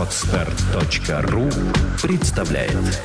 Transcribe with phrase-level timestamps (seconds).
[0.00, 1.50] Отстар.ру
[2.00, 3.02] представляет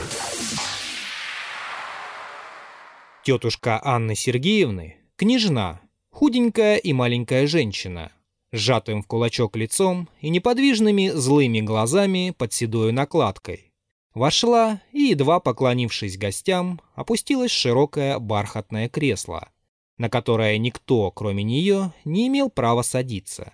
[3.22, 8.14] Тетушка Анны Сергеевны– княжна, худенькая и маленькая женщина,
[8.54, 13.74] сжатым в кулачок лицом и неподвижными злыми глазами под седой накладкой.
[14.14, 19.50] Вошла и, едва поклонившись гостям, опустилась в широкое бархатное кресло,
[19.98, 23.54] на которое никто, кроме нее, не имел права садиться.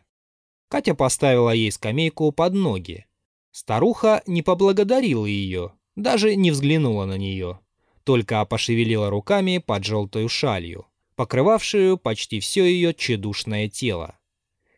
[0.69, 3.08] Катя поставила ей скамейку под ноги.
[3.51, 7.59] Старуха не поблагодарила ее, даже не взглянула на нее,
[8.03, 14.17] только пошевелила руками под желтую шалью, покрывавшую почти все ее тщедушное тело.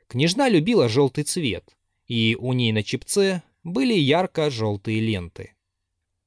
[0.08, 1.78] Княжна любила желтый цвет,
[2.08, 5.54] и у ней на чепце были ярко-желтые ленты.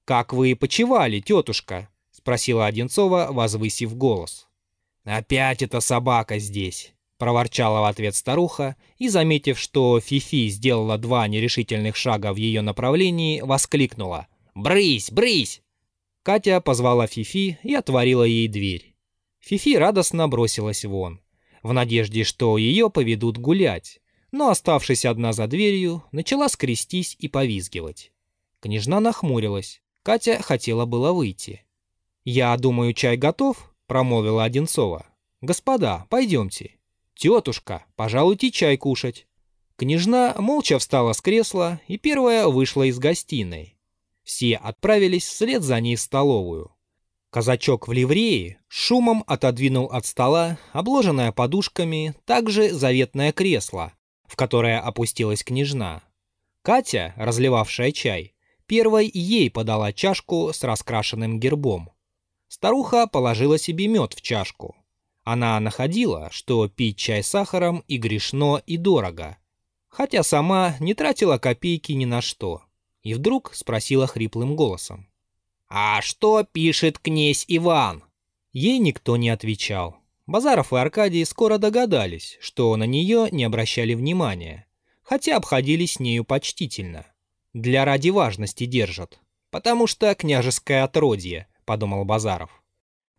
[0.04, 4.48] «Как вы почевали, тетушка?»— спросила Одинцова, возвысив голос.
[5.04, 11.96] «Опять эта собака здесь!»— проворчала в ответ старуха и, заметив, что Фифи сделала два нерешительных
[11.96, 14.26] шага в ее направлении, воскликнула.
[14.54, 15.62] «Брысь, брысь!»
[16.22, 18.94] Катя позвала Фифи и отворила ей дверь.
[19.40, 21.20] Фифи радостно бросилась вон
[21.66, 24.00] в надежде, что ее поведут гулять,
[24.32, 28.12] но, оставшись одна за дверью, начала скрестись и повизгивать.
[28.60, 29.82] Княжна нахмурилась.
[30.02, 31.64] Катя хотела было выйти.
[32.24, 35.06] «Я думаю, чай готов?»— промолвила Одинцова.
[35.40, 36.75] «Господа, пойдемте.
[37.16, 39.26] Тетушка, пожалуйте чай кушать».
[39.76, 43.76] Княжна молча встала с кресла и первая вышла из гостиной.
[44.22, 46.72] Все отправились вслед за ней в столовую.
[47.30, 53.92] Казачок в ливрее шумом отодвинул от стола, обложенное подушками, также заветное кресло,
[54.26, 56.02] в которое опустилась княжна.
[56.62, 58.34] Катя, разливавшая чай,
[58.66, 61.90] первой ей подала чашку с раскрашенным гербом.
[62.48, 64.74] Старуха положила себе мед в чашку.
[65.26, 69.38] Она находила, что пить чай с сахаром и грешно, и дорого,
[69.88, 72.62] хотя сама не тратила копейки ни на что.
[73.02, 75.08] И вдруг спросила хриплым голосом.
[75.68, 78.04] «А что пишет князь Иван?»
[78.52, 79.96] Ей никто не отвечал.
[80.28, 84.68] Базаров и Аркадий скоро догадались, что на нее не обращали внимания,
[85.02, 87.04] хотя обходились с нею почтительно.
[87.52, 89.18] Для ради важности держат.
[89.50, 92.62] «Потому что княжеское отродье»,— подумал Базаров.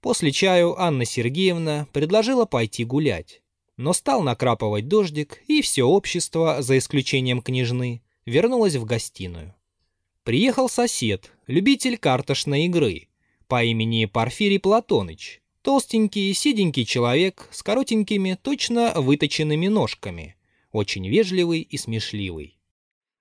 [0.08, 3.42] После чаю Анна Сергеевна предложила пойти гулять.
[3.76, 9.54] Но стал накрапывать дождик, и все общество, за исключением княжны, вернулось в гостиную.
[10.24, 13.10] Приехал сосед, любитель карточной игры,
[13.50, 20.38] по имени Порфирий Платоныч, толстенький, сиденький человек с коротенькими, точно выточенными ножками,
[20.72, 22.58] очень вежливый и смешливый.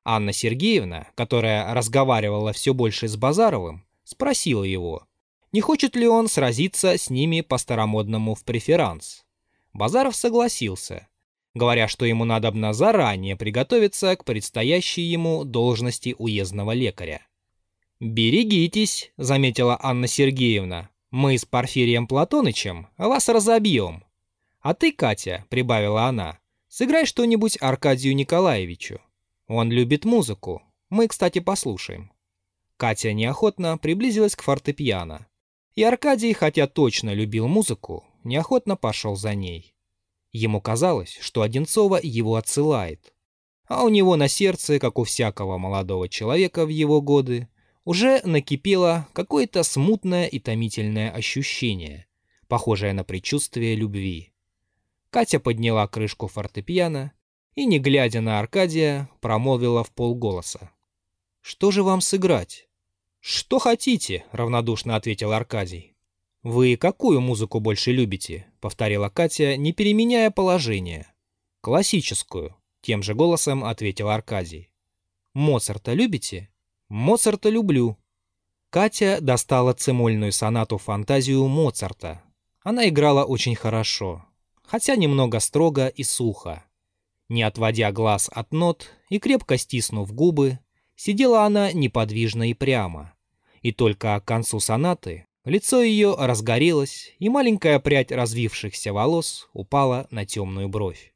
[0.05, 5.09] Анна Сергеевна, которая разговаривала все больше с Базаровым, спросила его,
[5.57, 9.25] не хочет ли он сразиться с ними по-старомодному в преферанс.
[9.73, 11.09] Базаров согласился,
[11.55, 17.27] говоря, что ему надобно заранее приготовиться к предстоящей ему должности уездного лекаря.
[18.01, 24.05] «Берегитесь»,— заметила Анна Сергеевна,— «мы с Порфирием Платонычем вас разобьем».
[24.61, 26.39] «А ты, Катя»,— прибавила она,—
[26.69, 29.01] «сыграй что-нибудь Аркадию Николаевичу.
[29.49, 30.61] Он любит музыку.
[30.91, 32.13] Мы, кстати, послушаем».
[32.77, 35.27] Катя неохотно приблизилась к фортепиано.
[35.77, 39.75] И Аркадий, хотя точно любил музыку, неохотно пошел за ней.
[40.33, 43.15] Ему казалось, что Одинцова его отсылает.
[43.69, 47.49] А у него на сердце, как у всякого молодого человека в его годы,
[47.85, 52.07] уже накипело какое-то смутное и томительное ощущение,
[52.49, 54.33] похожее на предчувствие любви.
[55.11, 57.13] Катя подняла крышку фортепиано
[57.55, 60.71] и, не глядя на Аркадия, промолвила в полголоса.
[61.43, 62.66] «Что же вам сыграть?»
[63.29, 65.97] «Что хотите»,— равнодушно ответил Аркадий.
[66.45, 71.13] «Вы какую музыку больше любите?»— повторила Катя, не переменяя положение.
[71.61, 74.71] «Классическую»,— тем же голосом ответил Аркадий.
[75.35, 76.51] «Моцарта любите?»
[76.89, 77.97] «Моцарта люблю».
[78.71, 82.23] Катя достала цемольную сонату-фантазию Моцарта.
[82.63, 84.25] Она играла очень хорошо,
[84.63, 86.63] хотя немного строго и сухо.
[87.29, 90.61] Не отводя глаз от нот и крепко стиснув губы,
[90.95, 93.16] сидела она неподвижно и прямо.
[93.67, 100.25] И только к концу сонаты Лицо ее разгорелось, и маленькая прядь развившихся волос упала на
[100.25, 101.13] темную бровь.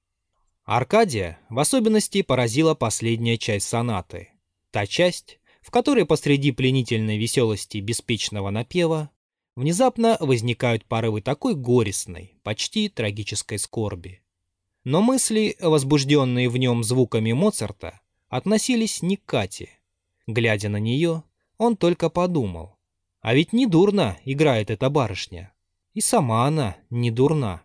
[0.64, 4.30] Аркадия в особенности поразила последняя часть сонаты.
[4.72, 9.10] Та часть, в которой посреди пленительной веселости беспечного напева
[9.54, 14.22] внезапно возникают порывы такой горестной, почти трагической скорби.
[14.82, 19.70] Но мысли, возбужденные в нем звуками Моцарта, относились не к Кате.
[20.26, 21.22] Глядя на нее,
[21.60, 22.78] он только подумал,
[23.20, 25.52] а ведь не дурно играет эта барышня.
[25.92, 27.62] И сама она не дурна.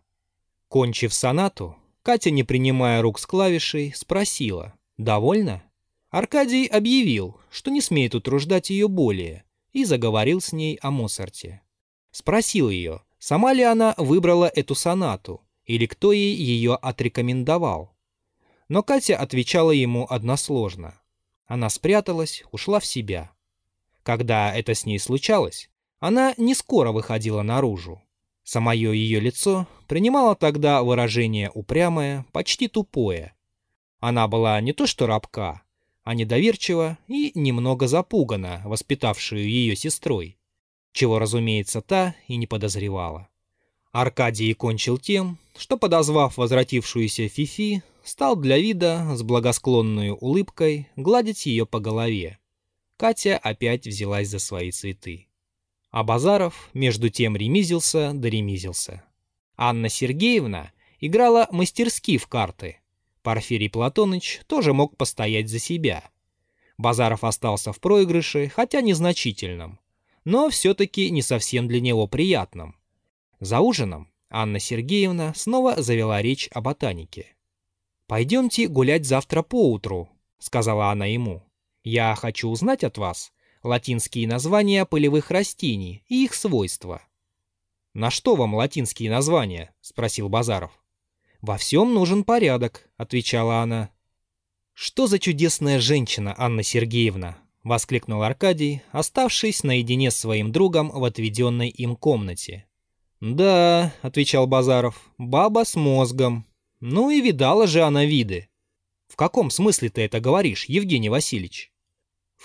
[0.67, 5.63] Кончив сонату, Катя, не принимая рук с клавишей, спросила «Довольно?».
[6.09, 11.61] Аркадий объявил, что не смеет утруждать ее более, и заговорил с ней о Моцарте.
[12.11, 17.95] Спросил ее, сама ли она выбрала эту сонату, или кто ей ее отрекомендовал.
[18.67, 20.99] Но Катя отвечала ему односложно.
[21.45, 23.31] Она спряталась, ушла в себя.
[24.05, 25.67] Когда это с ней случалось,
[25.99, 28.03] она не скоро выходила наружу.
[28.43, 33.33] Самое ее лицо принимало тогда выражение упрямое, почти тупое.
[33.99, 35.63] Она была не то что рабка,
[36.03, 40.37] а недоверчива и немного запугана, воспитавшую ее сестрой,
[40.91, 43.27] чего, разумеется, та и не подозревала.
[43.91, 51.65] Аркадий кончил тем, что, подозвав возвратившуюся Фифи, стал для вида с благосклонной улыбкой гладить ее
[51.65, 52.37] по голове.
[52.97, 55.27] Катя опять взялась за свои цветы.
[55.91, 59.03] А Базаров между тем ремизился да ремизился.
[59.57, 62.79] Анна Сергеевна играла мастерски в карты.
[63.21, 66.09] Порфирий Платоныч тоже мог постоять за себя.
[66.77, 69.79] Базаров остался в проигрыше, хотя незначительном,
[70.25, 72.75] но все-таки не совсем для него приятном.
[73.39, 77.35] За ужином Анна Сергеевна снова завела речь о ботанике.
[78.07, 80.09] «Пойдемте гулять завтра поутру»,—
[80.39, 81.43] сказала она ему.
[81.85, 83.31] «Я хочу узнать от вас,
[83.63, 87.01] латинские названия полевых растений и их свойства.
[87.95, 90.83] «На что вам латинские названия?»— спросил Базаров.
[91.39, 93.89] «Во всем нужен порядок»,— отвечала она.
[94.73, 101.69] «Что за чудесная женщина, Анна Сергеевна!»— воскликнул Аркадий, оставшись наедине с своим другом в отведенной
[101.69, 102.65] им комнате.
[103.21, 106.45] «Да»,— отвечал Базаров,— «баба с мозгом.
[106.81, 108.49] Ну и видала же она виды».
[109.07, 111.71] «В каком смысле ты это говоришь, Евгений Васильевич?»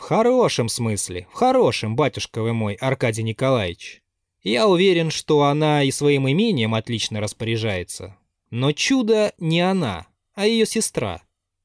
[0.00, 4.02] В хорошем смысле, в хорошем, батюшка вы мой, Аркадий Николаевич.
[4.42, 8.16] Я уверен, что она и своим имением отлично распоряжается.
[8.48, 11.22] Но чудо не она, а ее сестра.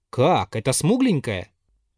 [0.10, 1.50] Как, это смугленькая?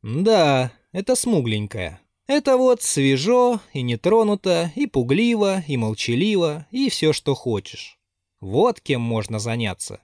[0.04, 2.02] Да, это смугленькая.
[2.28, 7.98] Это вот свежо и не тронуто, и пугливо, и молчаливо, и все, что хочешь.
[8.40, 10.02] Вот кем можно заняться.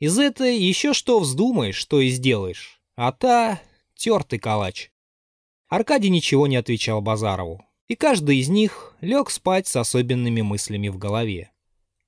[0.00, 2.80] Из этой еще что вздумаешь, что и сделаешь.
[2.96, 3.60] А та—
[3.94, 4.90] тертый калач.
[5.74, 10.98] Аркадий ничего не отвечал Базарову, и каждый из них лег спать с особенными мыслями в
[10.98, 11.50] голове.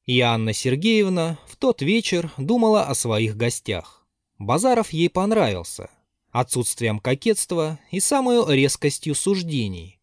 [0.04, 4.06] И Анна Сергеевна в тот вечер думала о своих гостях.
[4.38, 5.90] Базаров ей понравился,
[6.30, 9.98] отсутствием кокетства и самой резкостью суждений.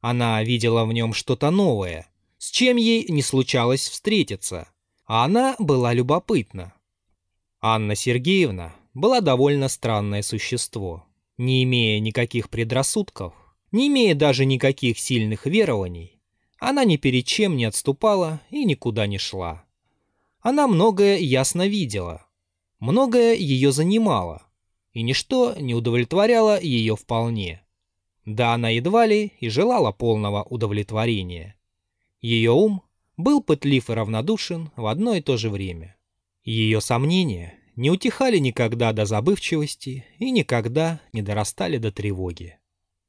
[0.00, 2.08] Она видела в нем что-то новое,
[2.38, 4.66] с чем ей не случалось встретиться,
[5.06, 6.74] а она была любопытна.
[7.60, 11.06] Анна Сергеевна была довольно странное существо.
[11.36, 13.34] Не имея никаких предрассудков,
[13.72, 16.20] не имея даже никаких сильных верований,
[16.58, 19.64] она ни перед чем не отступала и никуда не шла.
[20.40, 22.24] Она многое ясно видела,
[22.78, 24.42] многое ее занимало,
[24.92, 27.62] и ничто не удовлетворяло ее вполне.
[28.24, 31.56] Да она едва ли и желала полного удовлетворения.
[32.20, 32.82] Ее ум
[33.16, 35.96] был пытлив и равнодушен в одно и то же время.
[36.44, 42.58] Ее сомнения не утихали никогда до забывчивости и никогда не дорастали до тревоги.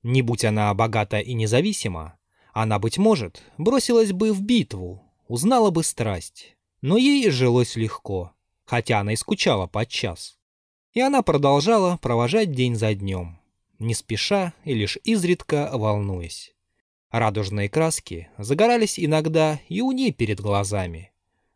[0.03, 2.17] Не будь она богата и независима,
[2.53, 6.55] она, быть может, бросилась бы в битву, узнала бы страсть.
[6.81, 8.31] Но ей жилось легко,
[8.63, 10.37] хотя она и скучала подчас.
[10.93, 13.39] И она продолжала провожать день за днем,
[13.79, 16.53] не спеша и лишь изредка волнуясь.
[17.11, 21.11] Радужные краски загорались иногда и у ней перед глазами.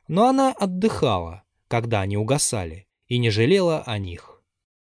[0.07, 4.41] Но она отдыхала, когда они угасали, и не жалела о них.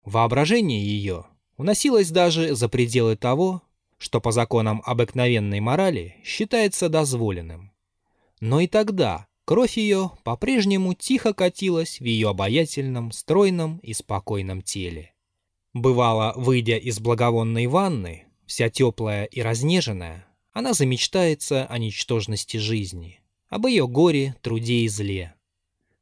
[0.03, 1.25] Воображение ее
[1.57, 3.61] уносилось даже за пределы того,
[3.97, 7.71] что по законам обыкновенной морали считается дозволенным.
[8.39, 15.13] Но и тогда кровь ее по-прежнему тихо катилась в ее обаятельном, стройном и спокойном теле.
[15.73, 23.67] Бывало, выйдя из благовонной ванны, вся теплая и разнеженная, она замечтается о ничтожности жизни, об
[23.67, 25.35] ее горе, труде и зле.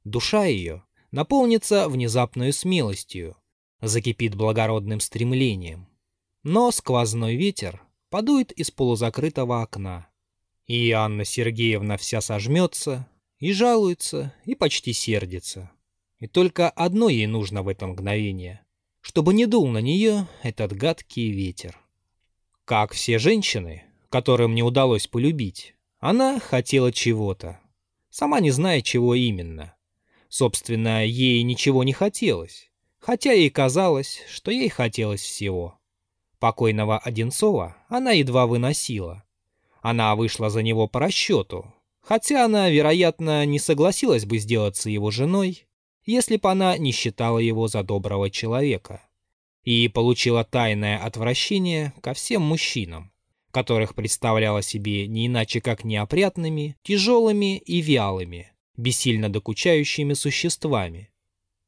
[0.05, 0.83] Душа ее
[1.17, 3.35] наполнится внезапной смелостью,
[3.81, 5.87] закипит благородным стремлением.
[6.43, 7.81] Но сквозной ветер
[8.11, 10.09] подует из полузакрытого окна.
[10.67, 13.09] И Анна Сергеевна вся сожмется,
[13.39, 15.71] и жалуется, и почти сердится.
[16.19, 18.63] И только одно ей нужно в это мгновение,
[19.01, 21.79] чтобы не дул на нее этот гадкий ветер.
[22.63, 27.59] Как все женщины, которым не удалось полюбить, она хотела чего-то,
[28.11, 29.73] сама не зная, чего именно.
[30.29, 32.69] Собственно, ей ничего не хотелось,
[32.99, 35.79] хотя ей казалось, что ей хотелось всего.
[36.39, 39.23] Покойного Одинцова она едва выносила.
[39.81, 45.65] Она вышла за него по расчету, хотя она, вероятно, не согласилась бы сделаться его женой,
[46.05, 49.01] если бы она не считала его за доброго человека.
[49.63, 53.11] и получила тайное отвращение ко всем мужчинам,
[53.51, 61.09] которых представляла себе не иначе как неопрятными, тяжелыми и вялыми, бессильно докучающими существами.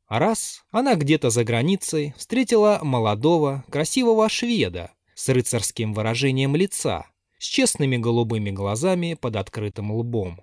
[0.07, 7.97] Раз она где-то за границей встретила молодого, красивого шведа с рыцарским выражением лица, с честными
[7.97, 10.41] голубыми глазами под открытым лбом.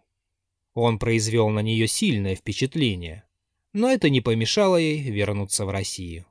[0.75, 3.25] Он произвел на нее сильное впечатление,
[3.73, 6.27] но это не помешало ей вернуться в Россию.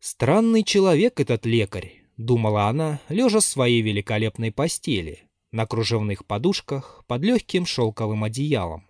[0.00, 7.22] «Странный человек этот лекарь»,— думала она, лежа в своей великолепной постели, на кружевных подушках под
[7.22, 8.87] легким шелковым одеялом.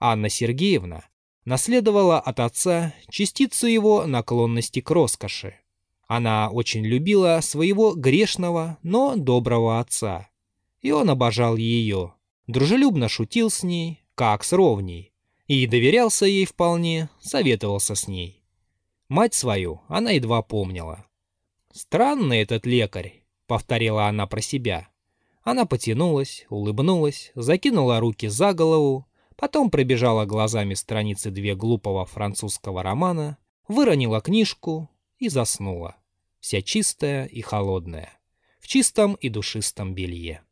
[0.00, 1.04] Анна Сергеевна
[1.44, 5.54] наследовала от отца частицу его наклонности к роскоши.
[6.06, 10.28] Она очень любила своего грешного, но доброго отца,
[10.80, 12.14] и он обожал ее,
[12.46, 15.12] дружелюбно шутил с ней, как с ровней,
[15.46, 18.42] и доверялся ей вполне, советовался с ней.
[19.08, 21.06] Мать свою она едва помнила.
[21.72, 24.88] «Странный этот лекарь»,— повторила она про себя.
[25.42, 29.06] Она потянулась, улыбнулась, закинула руки за голову,
[29.38, 35.96] потом пробежала глазами страницы две глупого французского романа, выронила книжку и заснула,
[36.40, 38.12] вся чистая и холодная,
[38.58, 40.42] в чистом и душистом белье.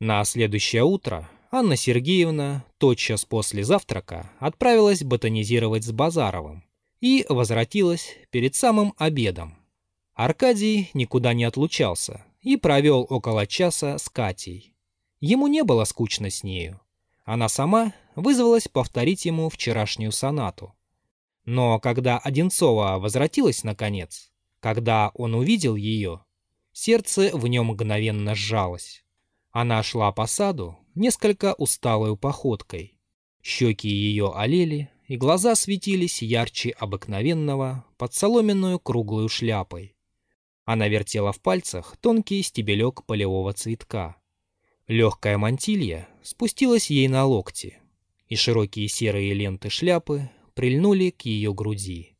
[0.00, 6.64] На следующее утро Анна Сергеевна тотчас после завтрака отправилась ботанизировать с Базаровым
[7.00, 9.56] и возвратилась перед самым обедом.
[10.12, 14.74] Аркадий никуда не отлучался и провел около часа с Катей.
[15.20, 16.80] Ему не было скучно с нею.
[17.24, 20.74] Она сама вызвалась повторить ему вчерашнюю сонату.
[21.44, 26.24] Но когда Одинцова возвратилась наконец, когда он увидел ее,
[26.72, 29.04] сердце в нем мгновенно сжалось.
[29.50, 32.98] Она шла по саду несколько усталой походкой.
[33.42, 39.96] Щеки ее олели, и глаза светились ярче обыкновенного под соломенную круглую шляпой.
[40.64, 44.16] Она вертела в пальцах тонкий стебелек полевого цветка.
[44.86, 47.78] Легкая мантилья спустилась ей на локти,
[48.28, 52.16] и широкие серые ленты шляпы прильнули к ее груди.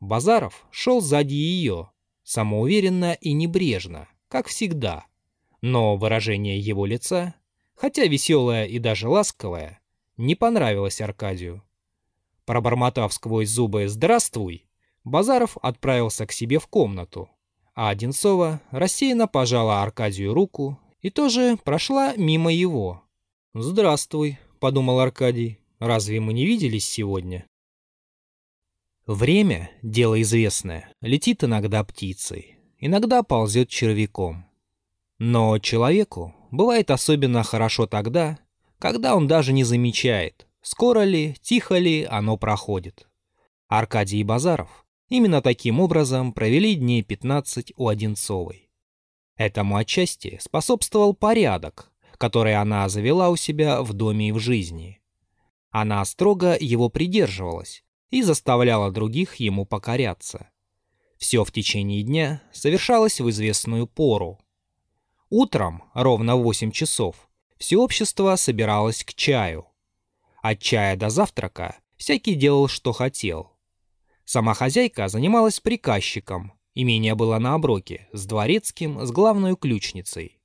[0.00, 1.90] Базаров шел сзади ее,
[2.22, 5.06] самоуверенно и небрежно, как всегда—
[5.62, 7.34] но выражение его лица,
[7.74, 9.80] хотя веселое и даже ласковое,
[10.16, 11.62] не понравилось Аркадию.
[12.44, 14.66] Пробормотав сквозь зубы «Здравствуй!»,
[15.04, 17.30] Базаров отправился к себе в комнату,
[17.74, 23.02] а Одинцова рассеянно пожала Аркадию руку и тоже прошла мимо его.
[23.54, 27.44] «Здравствуй»,— подумал Аркадий,— «разве мы не виделись сегодня?»
[29.06, 34.46] Время, дело известное, летит иногда птицей, иногда ползет червяком.
[35.18, 38.38] Но человеку бывает особенно хорошо тогда,
[38.78, 43.08] когда он даже не замечает, скоро ли, тихо ли оно проходит.
[43.66, 48.61] Аркадий и Базаров именно таким образом провели дней 15 у Одинцовой.
[49.42, 55.00] Этому отчасти способствовал порядок, который она завела у себя в доме и в жизни.
[55.70, 60.48] Она строго его придерживалась и заставляла других ему покоряться.
[61.18, 64.38] Все в течение дня совершалось в известную пору,
[65.28, 69.66] Утром, ровно в 8 часов, все общество собиралось к чаю.
[70.40, 73.50] От чая до завтрака всякий делал, что хотел.
[74.24, 80.40] Сама хозяйка занималась приказчиком, имение было на оброке, с дворецким, с главной ключницей.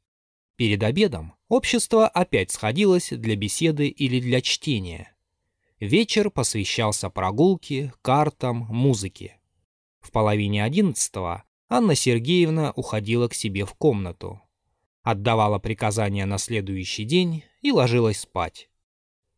[0.56, 5.16] Перед обедом общество опять сходилось для беседы или для чтения.
[5.80, 9.38] Вечер посвящался прогулке, картам, музыке.
[10.00, 14.42] В половине одиннадцатого Анна Сергеевна уходила к себе в комнату
[15.12, 18.70] отдавала приказания на следующий день и ложилась спать.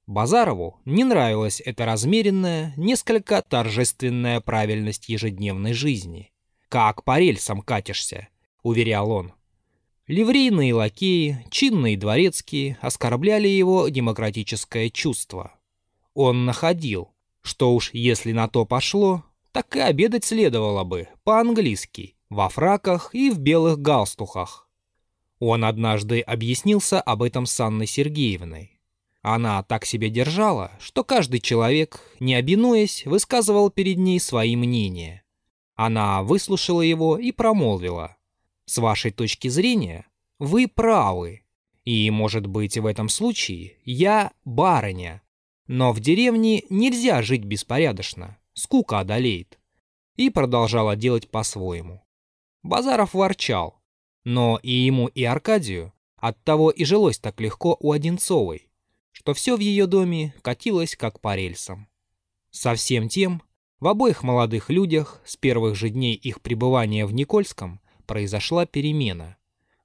[0.07, 6.31] Базарову не нравилась эта размеренная, несколько торжественная правильность ежедневной жизни.
[6.69, 8.29] «Как по рельсам катишься»,—
[8.63, 9.33] уверял он.
[10.05, 15.53] Ливрейные лакеи, чинные дворецкие оскорбляли его демократическое чувство.
[16.13, 17.09] Он находил,
[17.41, 23.29] что уж если на то пошло, так и обедать следовало бы по-английски, во фраках и
[23.29, 24.69] в белых галстухах.
[25.39, 28.79] Он однажды объяснился об этом с Анной Сергеевной.
[29.21, 35.23] Она так себя держала, что каждый человек, не обинуясь, высказывал перед ней свои мнения.
[35.81, 38.17] Она выслушала его и промолвила.
[38.65, 40.05] «С вашей точки зрения,
[40.37, 41.43] вы правы.
[41.85, 45.21] И, может быть, в этом случае я барыня.
[45.67, 49.57] Но в деревне нельзя жить беспорядочно, скука одолеет».
[50.17, 52.03] И продолжала делать по-своему.
[52.61, 53.79] Базаров ворчал,
[54.25, 58.67] но и ему, и Аркадию оттого и жилось так легко у Одинцовой,
[59.13, 61.87] что все в ее доме катилось как по рельсам.
[62.51, 63.41] Со всем тем
[63.79, 69.37] В обоих молодых людях с первых же дней их пребывания в Никольском произошла перемена.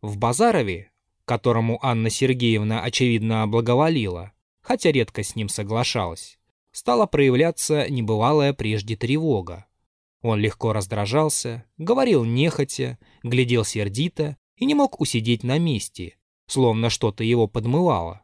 [0.03, 0.91] В Базарове,
[1.25, 4.33] которому Анна Сергеевна очевидно благоволила,
[4.63, 6.39] хотя редко с ним соглашалась,
[6.73, 9.67] стала проявляться небывалая прежде тревога.
[10.23, 17.23] Он легко раздражался, говорил нехотя, глядел сердито и не мог усидеть на месте, словно что-то
[17.23, 18.23] его подмывало.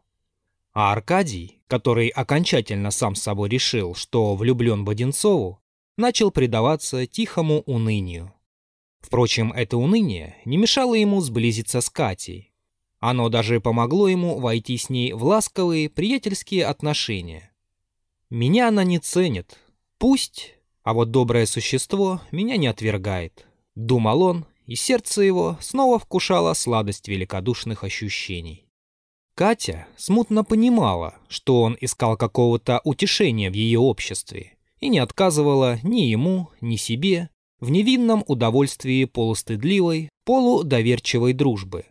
[0.72, 5.59] А Аркадий, который окончательно сам с собой решил, что влюблен в Одинцову,
[6.00, 8.34] начал предаваться тихому унынию.
[9.00, 12.52] Впрочем, это уныние не мешало ему сблизиться с Катей.
[12.98, 17.52] Оно даже помогло ему войти с ней в ласковые приятельские отношения.
[18.28, 19.58] «Меня она не ценит.
[19.98, 26.52] Пусть, а вот доброе существо меня не отвергает»,— думал он, и сердце его снова вкушало
[26.54, 28.66] сладость великодушных ощущений.
[29.34, 36.02] Катя смутно понимала, что он искал какого-то утешения в ее обществе и не отказывала ни
[36.02, 41.84] ему, ни себе в невинном удовольствии полустыдливой, полудоверчивой дружбы.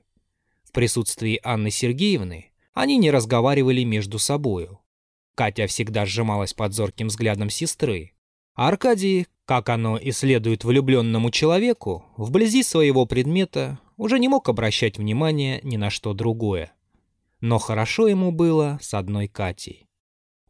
[0.63, 4.79] В присутствии Анны Сергеевны они не разговаривали между собою.
[5.36, 8.13] Катя всегда сжималась под зорким взглядом сестры,
[8.55, 14.98] а Аркадий, как оно и следует влюбленному человеку, вблизи своего предмета уже не мог обращать
[14.98, 16.72] внимания ни на что другое.
[17.41, 19.88] Но хорошо ему было с одной Катей.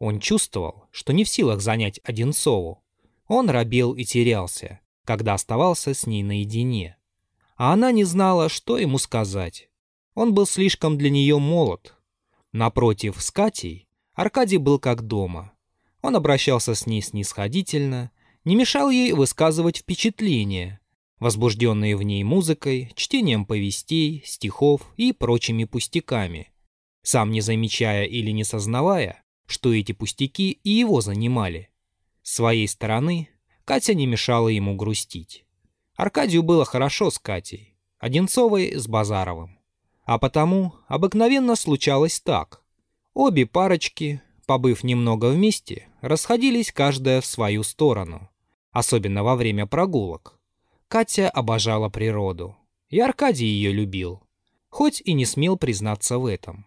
[0.00, 2.82] Он чувствовал, что не в силах занять Одинцову.
[3.28, 6.96] Он робел и терялся, когда оставался с ней наедине.
[7.56, 9.68] А она не знала, что ему сказать.
[10.14, 11.94] Он был слишком для нее молод.
[12.50, 15.52] Напротив, с Катей Аркадий был как дома.
[16.00, 18.10] Он обращался с ней снисходительно,
[18.44, 20.80] не мешал ей высказывать впечатления,
[21.18, 26.50] возбужденные в ней музыкой, чтением повестей, стихов и прочими пустяками,
[27.02, 31.70] сам не замечая или не сознавая, что эти пустяки и его занимали.
[32.22, 33.28] С своей стороны
[33.64, 35.44] Катя не мешала ему грустить.
[35.96, 39.58] Аркадию было хорошо с Катей, Одинцовой с Базаровым.
[40.04, 42.62] А потому обыкновенно случалось так.
[43.12, 48.30] Обе парочки, побыв немного вместе, расходились каждая в свою сторону,
[48.70, 50.38] особенно во время прогулок.
[50.88, 52.56] Катя обожала природу,
[52.88, 54.22] и Аркадий ее любил,
[54.68, 56.66] хоть и не смел признаться в этом.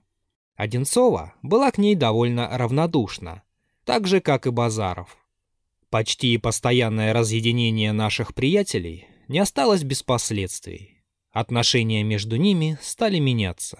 [0.55, 3.43] Одинцова была к ней довольно равнодушна,
[3.85, 5.17] так же, как и Базаров.
[5.89, 11.03] Почти постоянное разъединение наших приятелей не осталось без последствий.
[11.31, 13.79] Отношения между ними стали меняться.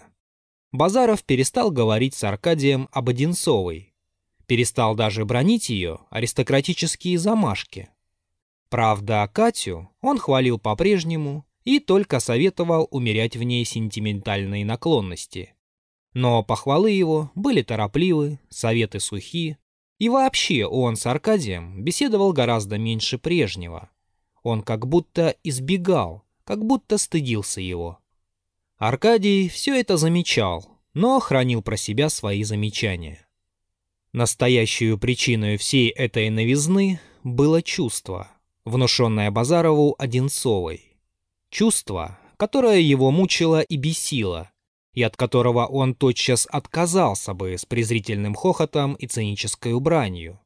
[0.72, 3.94] Базаров перестал говорить с Аркадием об Одинцовой,
[4.48, 7.90] перестал даже бронить ее аристократические замашки.
[8.70, 15.54] Правда, Катю он хвалил по-прежнему и только советовал умерять в ней сентиментальные наклонности.
[16.14, 19.58] Но похвалы его были торопливы, советы сухи,
[20.00, 23.90] и вообще он с Аркадием беседовал гораздо меньше прежнего.
[24.44, 28.00] Он как будто избегал, как будто стыдился его.
[28.78, 33.28] Аркадий все это замечал, но хранил про себя свои замечания.
[34.12, 38.30] Настоящую причиной всей этой новизны было чувство,
[38.66, 40.98] внушенное Базарову Одинцовой.
[41.50, 44.52] Чувство, которое его мучило и бесило,
[44.94, 50.40] и от которого он тотчас отказался бы с презрительным хохотом и цинической убранью,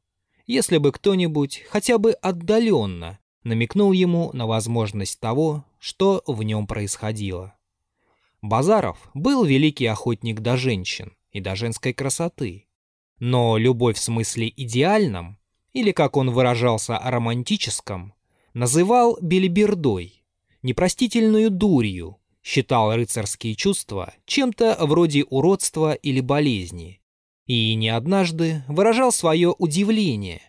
[0.46, 7.54] если бы кто-нибудь хотя бы отдаленно намекнул ему на возможность того, что в нем происходило.
[8.40, 12.66] Базаров был великий охотник до женщин и до женской красоты.
[13.18, 15.38] Но любовь в смысле идеальном,
[15.72, 18.14] или, как он выражался, романтическом,
[18.54, 20.24] называл бельбердой,
[20.62, 22.17] непростительную дурью,
[22.48, 27.02] считал рыцарские чувства чем-то вроде уродства или болезни.
[27.44, 30.40] И не однажды выражал свое удивление,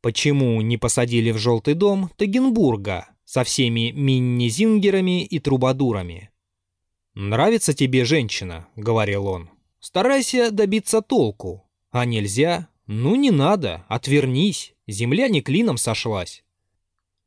[0.00, 6.30] почему не посадили в желтый дом Тагенбурга со всеми минни-зингерами и трубадурами.
[7.12, 9.50] «Нравится тебе женщина»,— говорил он.
[9.78, 11.68] «Старайся добиться толку.
[11.90, 12.68] А нельзя?
[12.86, 16.44] Ну не надо, отвернись, земля не клином сошлась».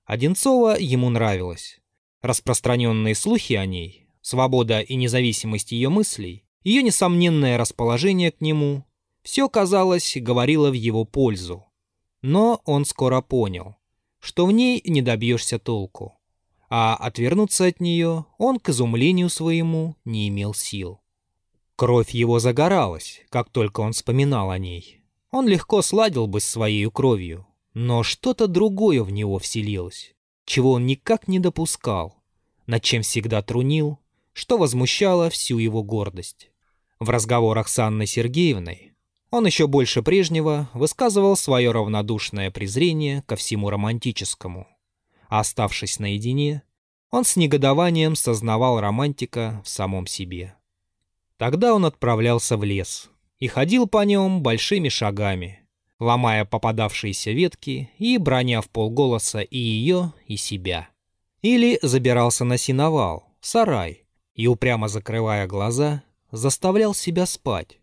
[0.04, 1.80] Одинцова ему нравилась.
[2.22, 8.84] Распространенные слухи о ней свобода и независимость ее мыслей, ее несомненное расположение к нему,
[9.22, 11.66] все, казалось, говорило в его пользу.
[12.24, 13.76] Но он скоро понял,
[14.20, 16.18] что в ней не добьешься толку,
[16.70, 21.02] а отвернуться от нее он, к изумлению своему, не имел сил.
[21.76, 25.02] Кровь его загоралась, как только он вспоминал о ней.
[25.30, 30.88] Он легко сладил бы с своей кровью, но что-то другое в него вселилось, чего он
[30.88, 32.24] никак не допускал,
[32.66, 34.00] над чем всегда трунил
[34.36, 36.52] что возмущало всю его гордость.
[37.00, 38.92] В разговорах с Анной Сергеевной
[39.32, 44.68] Он еще больше прежнего высказывал свое равнодушное презрение ко всему романтическому.
[45.30, 46.64] А оставшись наедине,
[47.12, 50.56] он с негодованием сознавал романтика в самом себе.
[51.38, 55.62] Тогда он отправлялся в лес и ходил по нем большими шагами,
[55.98, 60.90] ломая попадавшиеся ветки и броня в полголоса и ее, и себя.
[61.42, 64.05] Или забирался на синовал, сарай,
[64.36, 67.80] и, упрямо закрывая глаза, заставлял себя спать,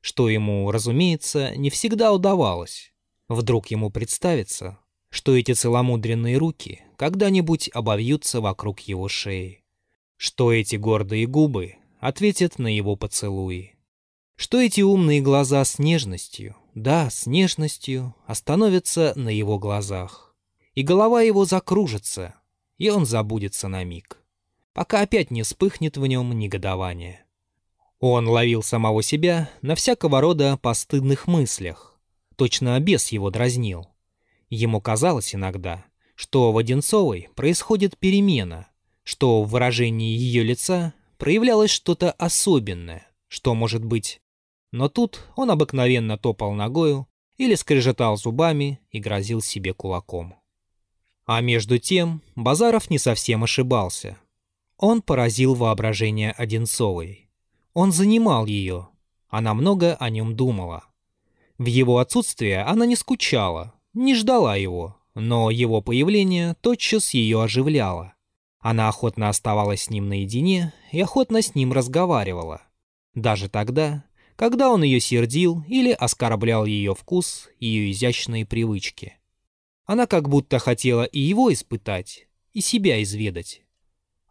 [0.00, 2.92] что ему, разумеется, не всегда удавалось.
[3.28, 9.62] Вдруг ему представится, что эти целомудренные руки когда-нибудь обовьются вокруг его шеи,
[10.16, 13.76] что эти гордые губы ответят на его поцелуи,
[14.36, 20.34] что эти умные глаза с нежностью, да, с нежностью, остановятся на его глазах,
[20.74, 22.34] и голова его закружится,
[22.78, 24.21] и он забудется на миг,
[24.72, 27.24] пока опять не вспыхнет в нем негодование.
[28.00, 32.00] Он ловил самого себя на всякого рода постыдных мыслях.
[32.36, 33.86] Точно бес его дразнил.
[34.48, 38.68] Ему казалось иногда, что в Одинцовой происходит перемена,
[39.04, 44.20] что в выражении ее лица проявлялось что-то особенное, что, может быть...
[44.72, 47.06] Но тут он обыкновенно топал ногою
[47.36, 50.34] или скрежетал зубами и грозил себе кулаком.
[51.26, 54.16] А между тем Базаров не совсем ошибался.
[54.84, 57.28] Он поразил воображение Одинцовой.
[57.72, 58.88] Он занимал ее.
[59.28, 60.82] Она много о нем думала.
[61.56, 68.14] В его отсутствие она не скучала, не ждала его, но его появление тотчас ее оживляло.
[68.58, 72.62] Она охотно оставалась с ним наедине и охотно с ним разговаривала.
[73.14, 74.02] Даже тогда,
[74.34, 79.16] когда он ее сердил или оскорблял ее вкус ее изящные привычки.
[79.84, 83.62] Она как будто хотела и его испытать, и себя изведать.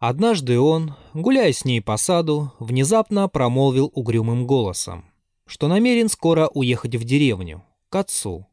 [0.04, 5.04] Однажды он, гуляя с ней по саду, внезапно промолвил угрюмым голосом,
[5.46, 8.48] что намерен скоро уехать в деревню, к отцу.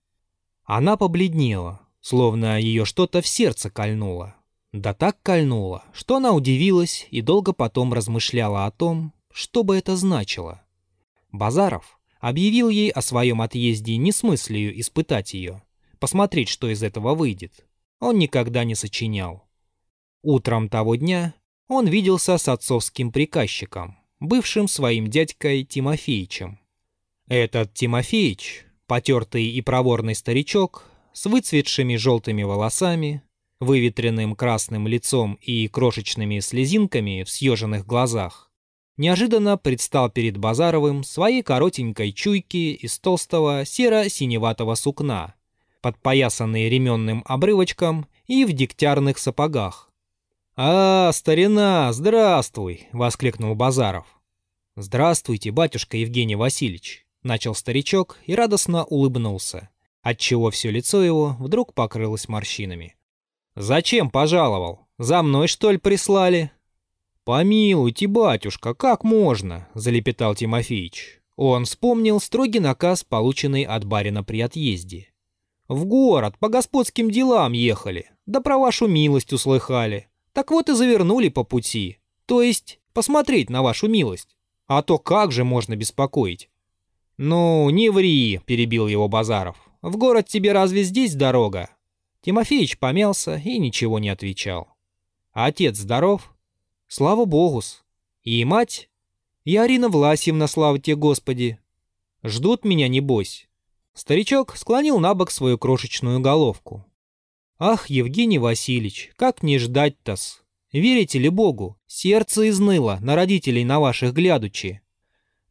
[0.63, 4.35] Она побледнела, словно ее что-то в сердце кольнуло.
[4.73, 9.95] Да так кольнуло, что она удивилась и долго потом размышляла о том, что бы это
[9.95, 10.61] значило.
[11.31, 15.63] Базаров объявил ей о своем отъезде не с мыслью испытать ее,
[15.97, 17.65] посмотреть, что из этого выйдет.
[17.99, 19.49] Он никогда не сочинял.
[20.21, 21.33] Утром того дня
[21.69, 26.59] он виделся с отцовским приказчиком, бывшим своим дядькой Тимофеичем.
[27.27, 33.21] Этот Тимофеич, потертый и проворный старичок, с выцветшими желтыми волосами,
[33.59, 38.49] выветренным красным лицом и крошечными слезинками в съеженных глазах,
[38.97, 45.35] неожиданно предстал перед Базаровым своей коротенькой чуйки из толстого серо-синеватого сукна,
[45.81, 49.88] подпоясанный ременным обрывочком и в дегтярных сапогах,
[50.61, 54.05] «А, старина, здравствуй!»— воскликнул Базаров.
[54.75, 59.69] «Здравствуйте, батюшка Евгений Васильевич!»— начал старичок и радостно улыбнулся,
[60.01, 62.97] отчего все лицо его вдруг покрылось морщинами.
[63.55, 64.81] «Зачем пожаловал?
[64.97, 66.51] За мной, что ли, прислали?»
[67.23, 71.21] «Помилуйте, батюшка, как можно?»— залепетал Тимофеич.
[71.37, 75.07] Он вспомнил строгий наказ, полученный от барина при отъезде.
[75.69, 80.08] «В город, по господским делам ехали, да про вашу милость услыхали.
[80.33, 81.97] Так вот и завернули по пути.
[82.25, 84.35] То есть посмотреть на вашу милость.
[84.67, 86.49] А то как же можно беспокоить?
[87.17, 89.57] «Ну, не ври»,— перебил его Базаров.
[89.81, 91.69] «В город тебе разве здесь дорога?»
[92.21, 94.69] Тимофеич помялся и ничего не отвечал.
[95.33, 96.33] «Отец здоров?»
[96.87, 97.83] «Слава богу-с».
[98.23, 98.89] «И мать?»
[99.43, 101.59] «И Арина Власьевна, слава тебе, Господи!»
[102.23, 103.49] «Ждут меня, небось?»
[103.93, 106.85] Старичок склонил на бок свою крошечную головку.
[107.61, 110.41] Ах, Евгений Васильевич, как не ждать-то-с?
[110.71, 111.77] Верите ли Богу?
[111.87, 114.79] Сердце изныло на родителей на ваших глядучи.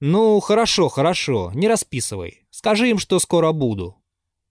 [0.00, 2.46] Ну, хорошо, хорошо, не расписывай.
[2.48, 3.94] Скажи им, что скоро буду.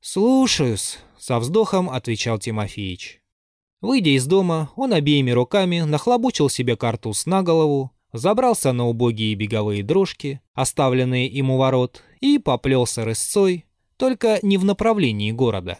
[0.01, 3.23] Слушаюсь, со вздохом отвечал Тимофеич.
[3.81, 9.81] Выйдя из дома, он обеими руками нахлобучил себе картуз на голову, забрался на убогие беговые
[9.81, 13.65] дрожки, оставленные ему ворот, и поплелся рысцой,
[13.97, 15.79] только не в направлении города.